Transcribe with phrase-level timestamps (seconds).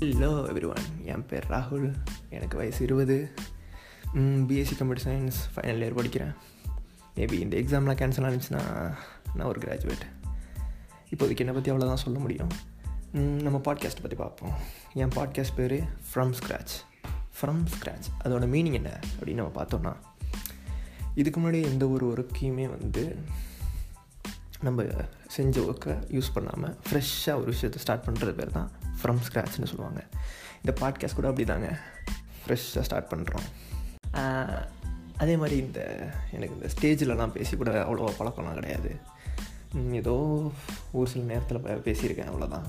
[0.00, 1.88] Hello everyone என் பேர் ராகுல்.
[2.30, 3.16] எனக்கு வயசு இருபது.
[4.14, 6.32] BSc computer science final year படிக்கிறேன்.
[7.16, 8.62] மேபி இந்த எக்ஸாம்லாம் கேன்சல் ஆனிச்சுன்னா
[9.34, 10.04] நான் ஒரு கிராஜுவேட்
[11.10, 12.52] இப்போதைக்கு என்னை பற்றி அவ்வளோதான் சொல்ல முடியும்.
[13.46, 14.54] நம்ம பாட்காஸ்ட் பற்றி பார்ப்போம்.
[14.94, 15.76] என் பாட்காஸ்ட் பேர்
[16.10, 16.74] ஃப்ரம் ஸ்க்ராச்
[17.40, 19.94] ஃப்ரம் ஸ்க்ராச் அதோட மீனிங் என்ன அப்படின்னு நம்ம பார்த்தோன்னா
[21.14, 23.04] இதுக்கு முன்னாடி எந்த ஒரு ஒர்க்கையுமே வந்து
[24.60, 24.82] நம்ம
[25.26, 30.00] செஞ்ச ஒர்க்கை யூஸ் பண்ணாமல் ஃப்ரெஷ்ஷாக ஒரு விஷயத்தை ஸ்டார்ட் பண்ணுறது பேர் தான் ஃப்ரம் ஸ்க்ராட்ச்னு சொல்லுவாங்க.
[30.62, 31.68] இந்த பாட்காஸ்ட் கூட அப்படி தாங்க
[32.42, 33.48] ஃப்ரெஷ்ஷாக ஸ்டார்ட் பண்ணுறோம்
[35.22, 35.80] அதே மாதிரி இந்த
[36.36, 38.90] எனக்கு இந்த ஸ்டேஜிலலாம் பேசி கூட அவ்வளோ பழக்கம்லாம் கிடையாது.
[40.00, 40.14] ஏதோ
[40.98, 42.68] ஒரு சில நேரத்தில் பேசியிருக்கேன் அவ்வளோதான்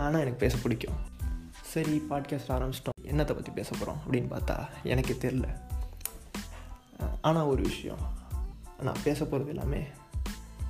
[0.00, 0.98] ஆனால் எனக்கு பேச பிடிக்கும்.
[1.72, 2.98] சரி பாட்காஸ்ட் ஆரம்பிச்சிட்டோம்.
[3.10, 4.56] என்னத்தை பற்றி பேச போகிறோம் அப்படின்னு பார்த்தா
[4.94, 5.46] எனக்கு தெரில
[7.28, 8.02] ஆனால் ஒரு விஷயம்.
[8.86, 9.80] நான் பேச போகிறது எல்லாமே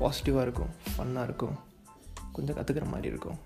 [0.00, 1.56] பாசிட்டிவாக இருக்கும் ஃபன்னாக இருக்கும்.
[2.32, 3.38] கொஞ்சம் கற்றுக்கிற மாதிரி இருக்கும்.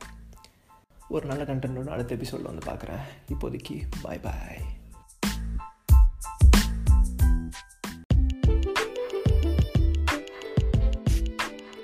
[1.08, 3.04] ஒரு நல்ல கண்டென்ட்டோட அடுத்த எபிசோடில் வந்து பார்க்குறேன்.
[3.28, 4.60] இப்போதைக்கு பாய் பாய்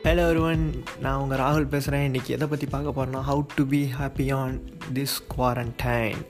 [0.05, 0.63] ஹலோ ஒருவன்
[1.01, 4.57] நான் உங்கள் ராகுல் பேசுகிறேன் இன்றைக்கி எதை பற்றி பார்க்க போகிறேன்னா how to be happy on
[4.95, 6.21] this quarantine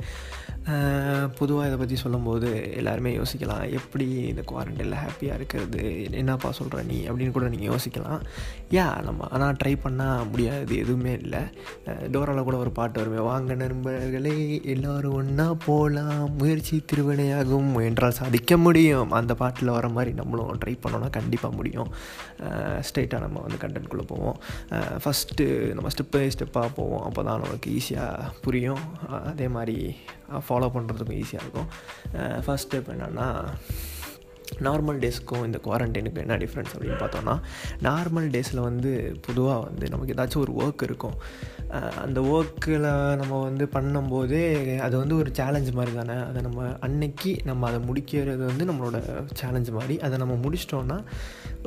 [1.39, 3.65] பொதுவாக இதை பற்றி சொல்லும்போது எல்லாருமே யோசிக்கலாம்.
[3.79, 5.81] எப்படி இந்த குவாரண்டைனில் ஹாப்பியாக இருக்கிறது?
[6.11, 6.99] என்னப்பா சொல்கிற நீ?
[7.09, 8.23] அப்படின்னு கூட நீங்கள் யோசிக்கலாம்.
[8.71, 10.77] யா நம்ம ஆனால் ட்ரை பண்ணால் முடியாது.
[10.77, 11.43] எதுவுமே இல்லை.
[11.87, 13.21] டோராவில் கூட ஒரு பாட்டு வருமே.
[13.31, 14.37] வாங்க நண்பர்களே
[14.75, 17.71] எல்லோரும் ஒன்றா போகலாம் முயற்சி திருவினையாகும்.
[17.89, 19.11] என்றால் சாதிக்க முடியும்.
[19.11, 21.91] அந்த பாட்டில் வர மாதிரி நம்மளும் ட்ரை பண்ணோன்னா கண்டிப்பாக முடியும்.
[22.89, 24.39] ஸ்ட்ரெயிட்டாக நம்ம வந்து கண்டென்ட்குள்ளே போவோம்.
[25.05, 27.05] ஃபஸ்ட்டு நம்ம ஸ்டெப் பை ஸ்டெப்பாக போவோம்.
[27.09, 28.85] அப்போ தான் நமக்கு ஈஸியாக புரியும்.
[29.33, 29.79] அதே மாதிரி
[30.47, 31.69] ஃபாலோ பண்ணுறதுக்கும் ஈஸியாக இருக்கும்.
[32.47, 33.29] ஃபஸ்ட் ஸ்டெப் என்னென்னா
[34.67, 37.35] நார்மல் டேஸ்க்கும் இந்த குவாரண்டைனுக்கும் என்ன டிஃப்ரென்ஸ் அப்படின்னு பார்த்தோன்னா
[37.87, 38.91] நார்மல் டேஸில் வந்து
[39.27, 41.17] பொதுவாக வந்து நமக்கு ஏதாச்சும் ஒரு ஒர்க் இருக்கும்.
[42.05, 42.87] அந்த ஒர்க்கில்
[43.21, 44.43] நம்ம வந்து பண்ணும்போதே
[44.87, 46.17] அது வந்து ஒரு சேலஞ்ச் மாதிரி தானே?
[46.29, 49.01] அதை நம்ம அன்னைக்கு நம்ம அதை முடிக்கிறது வந்து நம்மளோட
[49.41, 49.97] சேலஞ்ச் மாதிரி.
[50.09, 50.99] அதை நம்ம முடிச்சிட்டோன்னா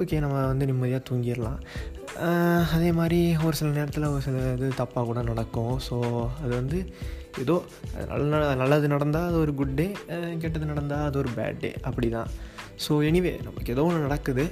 [0.01, 1.59] ஓகே நம்ம வந்து நிம்மதியாக தூங்கிடலாம்.
[2.75, 5.75] அதே மாதிரி ஒரு சில நேரத்தில் ஒரு சில இது தப்பாக கூட நடக்கும்.
[5.89, 5.95] ஸோ
[6.43, 6.79] அது வந்து
[7.43, 7.55] ஏதோ
[8.11, 9.87] நல்ல நல்லது நடந்தால் அது ஒரு குட் டே
[10.43, 12.29] கெட்டது நடந்தால் அது ஒரு பேட் டே அப்படி தான்
[12.85, 14.45] ஸோ எனிவே நமக்கு ஏதோ ஒன்று நடக்குது.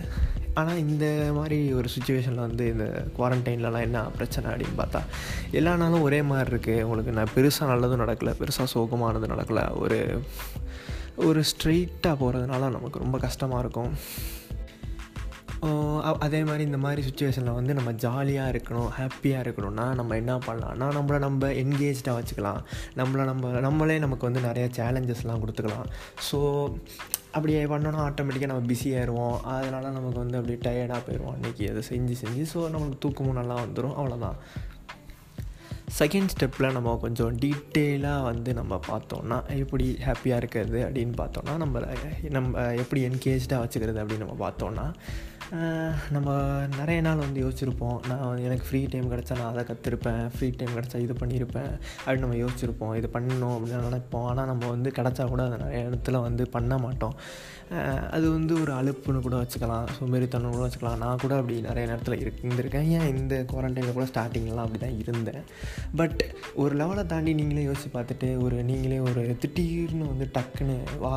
[0.59, 1.05] ஆனால் இந்த
[1.37, 2.85] மாதிரி ஒரு சுச்சுவேஷனில் வந்து இந்த
[3.17, 5.01] குவாரண்டைன்லலாம் என்ன பிரச்சனை அப்படின்னு பார்த்தா
[5.59, 9.65] எல்லா நாளும் ஒரே மாதிரி இருக்குது உங்களுக்கு நான் பெருசாக நல்லதும் நடக்கலை பெருசாக சோகமானது நடக்கலை.
[9.83, 9.99] ஒரு
[11.27, 13.91] ஒரு ஸ்ட்ரெயிட்டாக போகிறதுனால நமக்கு ரொம்ப கஷ்டமாக இருக்கும்.
[16.23, 21.19] அதே மாதிரி இந்த மாதிரி சுச்சுவேஷனில் வந்து நம்ம ஜாலியாக இருக்கணும் ஹாப்பியாக இருக்கணும்னா நம்ம என்ன பண்ணலாம்னா நம்மளை
[21.19, 22.61] நம்ம என்கேஜாக வச்சுக்கலாம்.
[22.95, 25.87] நம்மளை நம்ம நம்மளே நமக்கு வந்து நிறைய சேலஞ்சஸ்லாம் கொடுத்துக்கலாம்.
[26.31, 26.39] ஸோ
[27.31, 32.15] அப்படி பண்ணோன்னா ஆட்டோமேட்டிக்காக நம்ம பிஸி ஆயிடுவோம் அதனால் நமக்கு வந்து அப்படியே டயர்டாக போயிடுவோம் அன்றைக்கி அதை செஞ்சு
[32.15, 34.37] செஞ்சு ஸோ நம்மளுக்கு தூக்கமும் நல்லா வந்துடும் அவ்வளோதான்
[35.99, 41.81] செகண்ட் ஸ்டெப்பில் நம்ம கொஞ்சம் டீட்டெயிலாக வந்து நம்ம பார்த்தோம்னா எப்படி ஹாப்பியாக இருக்கிறது அப்படின்னு பார்த்தோம்னா நம்ம
[42.29, 44.87] நம்ம எப்படி என்கேஜாக வச்சுக்கிறது அப்படின்னு நம்ம பார்த்தோம்னா
[46.15, 46.29] நம்ம
[46.77, 47.97] நிறைய நாள் வந்து யோசிச்சிருப்போம்.
[48.09, 51.71] நான் வந்து எனக்கு ஃப்ரீ டைம் கிடச்சா நான் அதை கற்றுருப்பேன் ஃப்ரீ டைம் கிடச்சா இது பண்ணியிருப்பேன்
[52.03, 52.93] அப்படின்னு நம்ம யோசிச்சிருப்போம்.
[52.99, 54.25] இது பண்ணணும் அப்படின்னு நினைப்போம்.
[54.31, 57.15] ஆனால் நம்ம வந்து கிடச்சா கூட அதை நிறைய இடத்துல வந்து பண்ண மாட்டோம்.
[58.15, 59.87] அது வந்து ஒரு அலுப்புன்னு கூட வச்சுக்கலாம்.
[59.97, 60.99] சோம்பேறித்தனம் கூட வச்சுக்கலாம்.
[61.03, 62.89] நான் கூட அப்படி நிறைய நேரத்தில் இருந்திருக்கேன்.
[62.97, 65.43] ஏன் இந்த குவாரண்டைனில் கூட ஸ்டார்டிங்லாம் அப்படி தான் இருந்தேன்.
[66.01, 66.21] பட்
[66.63, 71.15] ஒரு லெவலை தாண்டி நீங்களே யோசிச்சு பார்த்துட்டு ஒரு நீங்களே ஒரு திடீர்னு வந்து டக்குன்னு வா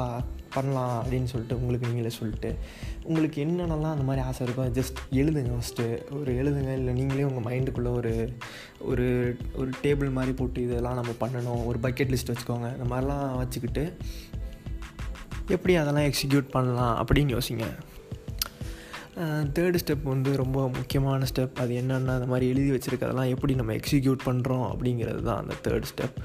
[0.54, 2.56] பண்ணலாம் அப்படின்னு சொல்லிட்டு உங்களுக்கு நீங்களே சொல்லிட்டு
[3.02, 7.92] உங்களுக்கு என்னென்னலாம் அந்த மாதிரி ஆசை இருக்கோ ஜஸ்ட் எழுதுங்க ஃபஸ்ட்டு ஒரு எழுதுங்க இல்லை நீங்களே உங்கள் மைண்டுக்குள்ளே
[7.94, 8.32] ஒரு
[8.80, 11.66] ஒரு ஒரு டேபிள் மாதிரி போட்டு இதெல்லாம் நம்ம பண்ணணும்.
[11.66, 12.76] ஒரு பக்கெட் லிஸ்ட் வச்சுக்கோங்க.
[12.76, 13.96] இந்த மாதிரிலாம் வச்சுக்கிட்டு
[15.48, 17.64] எப்படி அதெல்லாம் எக்ஸிக்யூட் பண்ணலாம் அப்படின்னு யோசிங்க.
[19.56, 24.20] தேர்டு ஸ்டெப் வந்து ரொம்ப முக்கியமான ஸ்டெப் அது என்னென்னா அந்த மாதிரி எழுதி வச்சுருக்கதெல்லாம் எப்படி நம்ம எக்ஸிக்யூட்
[24.26, 26.18] பண்ணுறோம் அப்படிங்கிறது தான் அந்த தேர்ட் ஸ்டெப்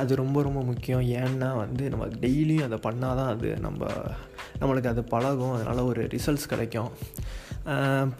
[0.00, 1.02] அது ரொம்ப ரொம்ப முக்கியம்.
[1.22, 3.88] ஏன்னா வந்து நம்ம டெய்லியும் அதை பண்ணால் தான் அது நம்ம
[4.60, 5.54] நம்மளுக்கு அது பழகும்.
[5.56, 6.92] அதனால் ஒரு ரிசல்ட்ஸ் கிடைக்கும்.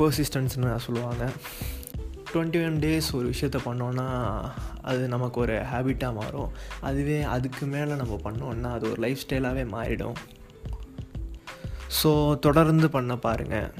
[0.00, 1.25] பர்சிஸ்டன்ஸ்னு சொல்லுவாங்க.
[2.32, 4.08] டுவெண்ட்டி ஒன் டேஸ் ஒரு விஷயத்த பண்ணோன்னா
[4.90, 6.50] அது நமக்கு ஒரு ஹேபிட்டாக மாறும்.
[6.88, 10.19] அதுவே அதுக்கு மேலே நம்ம பண்ணோன்னா அது ஒரு லைஃப் ஸ்டைலாகவே மாறிடும்.
[12.00, 12.11] ஸோ
[12.44, 13.70] தொடர்ந்து பண்ண பாருங்கள்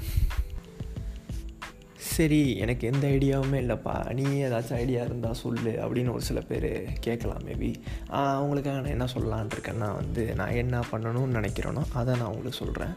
[2.21, 3.93] சரி எனக்கு எந்த ஐடியாவுமே இல்லைப்பா.
[4.17, 6.67] நீ ஏதாச்சும் ஐடியா இருந்தால் சொல்லு அப்படின்னு ஒரு சில பேர்
[7.07, 7.71] கேட்கலாம் மேபி
[8.19, 12.95] அவங்களுக்காக நான் என்ன சொல்லலான் இருக்கேன்னா வந்து நான் என்ன பண்ணணும்னு நினைக்கிறேனோ அதை நான் உங்களுக்கு சொல்கிறேன்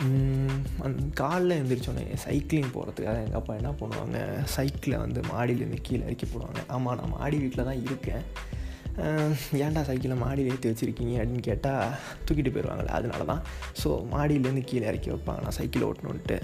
[0.00, 4.18] காலில் காலைல எழுந்திரிச்சோன்னே சைக்கிளிங் போகிறதுக்காக எங்கள் அப்பா என்ன பண்ணுவாங்க?
[4.54, 6.62] சைக்கிளை வந்து மாடியிலேருந்து கீழே இறக்கி போடுவாங்க.
[6.76, 8.24] ஆமாம் நான் மாடி வீட்டில் தான் இருக்கேன்.
[9.66, 11.94] ஏன்டா சைக்கிளை மாடியில் ஏற்றி வச்சுருக்கீங்க அப்படின்னு கேட்டால்
[12.26, 13.44] தூக்கிட்டு போயிடுவாங்களே அதனால தான்
[13.82, 15.40] ஸோ மாடியிலேருந்து கீழே இறக்கி வைப்பாங்க.
[15.46, 16.38] நான் சைக்கிள் ஓட்டணுன்ட்டு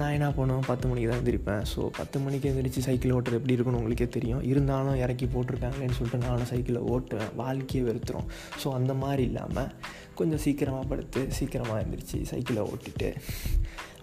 [0.00, 0.66] நான் என்ன பண்ணுவேன்?
[0.66, 1.62] பத்து மணிக்கு தான் எந்திரிப்பேன்.
[1.72, 4.42] ஸோ பத்து மணிக்கு எந்திரிச்சு சைக்கிள் ஓட்டுறது எப்படி இருக்குன்னு உங்களுக்கே தெரியும்.
[4.50, 7.32] இருந்தாலும் இறக்கி போட்டிருக்காங்களேன்னு சொல்லிட்டு நானும் சைக்கிளை ஓட்டுவேன்.
[7.42, 8.28] வாழ்க்கையை வெறுத்துரும்.
[8.62, 9.70] ஸோ அந்த மாதிரி இல்லாமல்
[10.20, 13.10] கொஞ்சம் சீக்கிரமாக படுத்து சீக்கிரமாக எழுந்திரிச்சு சைக்கிளை ஓட்டிட்டு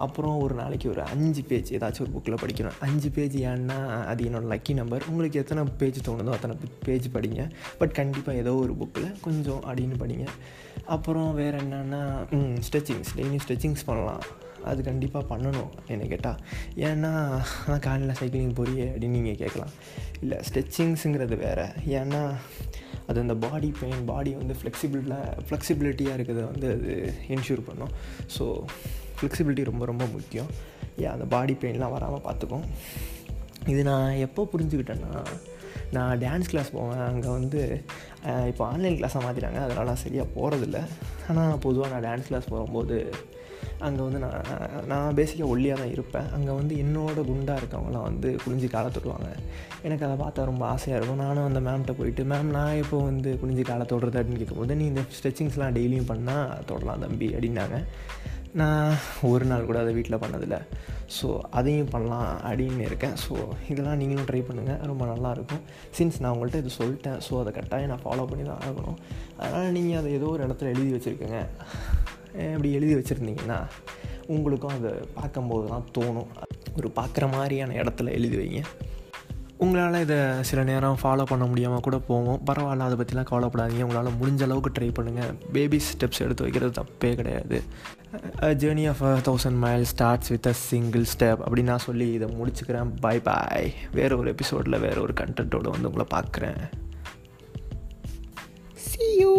[0.03, 2.77] அப்புறம் ஒரு நாளைக்கு ஒரு அஞ்சு பேஜ் ஏதாச்சும் ஒரு புக்கில் படிக்கணும்.
[2.85, 3.77] அஞ்சு பேஜ் ஏன்னா
[4.11, 6.55] அது என்னோடய லக்கி நம்பர் உங்களுக்கு எத்தனை பேஜ் தோணுதோ அத்தனை
[6.87, 7.43] பேஜ் படிங்க.
[7.81, 10.25] பட் கண்டிப்பாக ஏதோ ஒரு புக்கில் கொஞ்சம் அப்படின்னு படிங்க.
[10.95, 12.01] அப்புறம் வேறு என்னென்னா
[12.67, 14.23] ஸ்ட்ரெச்சிங்ஸ் டெய்லி ஸ்ட்ரெச்சிங்ஸ் பண்ணலாம்.
[14.69, 16.39] அது கண்டிப்பாக பண்ணணும் என்னை கேட்டால்
[16.87, 17.11] ஏன்னா
[17.69, 19.73] நான் காலையில் சைக்கிளிங் போறியே அப்படின்னு நீங்கள் கேட்கலாம்.
[20.23, 21.67] இல்லை ஸ்ட்ரெச்சிங்ஸுங்கிறது வேறு.
[21.99, 22.21] ஏன்னா
[23.09, 25.33] அது அந்த பாடி பெயின் பாடி வந்து ஃப்ளெக்சிபிளாக
[26.05, 26.91] ஹெல்த்தியாக இருக்கிறத வந்து அது
[27.35, 27.91] என்ஷூர் பண்ணும்.
[28.35, 28.43] ஸோ
[29.17, 30.49] ஃப்ளெக்சிபிலிட்டி ரொம்ப ரொம்ப முக்கியம்.
[31.03, 32.65] ஏன் அந்த பாடி பெயின்லாம் வராமல் பார்த்துக்கும்
[33.71, 35.13] இது நான் எப்போ புரிஞ்சுக்கிட்டேன்னா
[35.95, 37.03] நான் டான்ஸ் கிளாஸ் போவேன்.
[37.09, 37.61] அங்கே வந்து
[38.51, 40.79] இப்போ ஆன்லைன் கிளாஸாக மாற்றிட்டாங்க அதனால் சரியாக போகிறதில்ல
[41.31, 42.97] ஆனால் பொதுவாக நான் டான்ஸ் கிளாஸ் போகும்போது
[43.87, 46.27] அங்கே வந்து நான் நான் பேசிக்காக ஒல்லியாக தான் இருப்பேன்.
[46.37, 49.29] அங்கே வந்து என்னோட குண்டாக இருக்கவங்களாம் வந்து குளிஞ்சு காலை தொடுவாங்க.
[49.87, 51.23] எனக்கு அதை பார்த்தா ரொம்ப ஆசையாக இருக்கும்.
[51.25, 54.19] நானும் அந்த மேம்கிட்ட போயிட்டு மேம் நான் இப்போ வந்து குளிஞ்சு காலை தொடுறது?
[54.21, 57.79] அப்படின்னு கேட்கும்போது நீ இந்த ஸ்ட்ரெச்சிங்ஸ்லாம் டெய்லியும் பண்ணால் தொடலாம் தம்பி அப்படின்னாங்க.
[58.59, 58.91] நான்
[59.29, 60.59] ஒரு நாள் கூட அதை வீட்டில் பண்ணதில்லை.
[61.15, 61.27] ஸோ
[61.59, 63.15] அதையும் பண்ணலாம் அப்படின்னு இருக்கேன்.
[63.23, 63.33] ஸோ
[63.71, 65.63] இதெல்லாம் நீங்களும் ட்ரை பண்ணுங்கள் ரொம்ப நல்லாயிருக்கும்
[65.97, 67.19] சின்ஸ் நான் உங்கள்கிட்ட இது சொல்லிட்டேன்.
[67.25, 68.97] ஸோ அதை கட்டாயம் நான் ஃபாலோ பண்ணி தான் ஆகணும்.
[69.41, 71.41] அதனால் நீங்கள் அதை ஏதோ ஒரு இடத்துல எழுதி வச்சுருக்கேங்க.
[72.37, 73.59] அப்படி எழுதி வச்சுருந்தீங்கன்னா
[74.27, 76.27] உங்களுக்கும் அதை பார்க்கும்போது தான் தோணும்.
[76.77, 78.63] ஒரு பார்க்குற மாதிரியான இடத்துல எழுதி வைங்க.
[79.57, 83.85] உங்களால் இதை சில நேரம் ஃபாலோ பண்ண முடியாமல் கூட போவோம் பரவாயில்ல அதை பற்றிலாம் கவலைப்படாதீங்க.
[83.87, 87.61] உங்களால் முடிஞ்ச அளவுக்கு ட்ரை பண்ணுங்கள் பேபி ஸ்டெப்ஸ் எடுத்து வைக்கிறது தப்பே கிடையாது.
[88.41, 92.91] Journey of a thousand mile starts with a single step அப்படின்னு நான் சொல்லி இதை முடிச்சுக்கிறேன்.
[92.99, 96.63] பை பாய் வேறு ஒரு எபிசோடில் வேறு ஒரு கண்டென்ட்டோடு வந்து உங்களை பார்க்குறேன்.
[98.87, 99.33] See you!